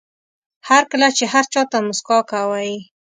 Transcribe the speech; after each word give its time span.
هر 0.69 0.83
کله 0.91 1.07
چې 1.17 1.23
هر 1.33 1.45
چا 1.53 1.61
ته 1.71 1.77
موسکا 1.87 2.17
کوئ. 2.31 2.73